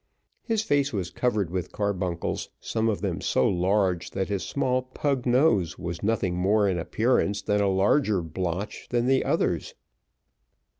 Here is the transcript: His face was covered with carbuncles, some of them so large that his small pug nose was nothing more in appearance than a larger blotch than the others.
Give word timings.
His 0.41 0.63
face 0.63 0.91
was 0.91 1.11
covered 1.11 1.51
with 1.51 1.71
carbuncles, 1.71 2.49
some 2.59 2.89
of 2.89 3.01
them 3.01 3.21
so 3.21 3.47
large 3.47 4.09
that 4.09 4.29
his 4.29 4.41
small 4.41 4.81
pug 4.81 5.27
nose 5.27 5.77
was 5.77 6.01
nothing 6.01 6.33
more 6.35 6.67
in 6.67 6.79
appearance 6.79 7.39
than 7.43 7.61
a 7.61 7.69
larger 7.69 8.23
blotch 8.23 8.87
than 8.89 9.05
the 9.05 9.23
others. 9.23 9.75